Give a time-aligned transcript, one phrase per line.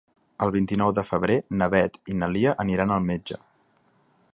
[0.45, 3.43] El vint-i-nou de febrer na Beth i na Lia aniran al metge.